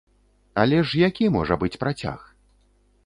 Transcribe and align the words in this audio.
Але 0.61 0.79
ж 0.87 1.03
які 1.03 1.25
можа 1.37 1.59
быць 1.65 1.73
працяг? 1.85 2.19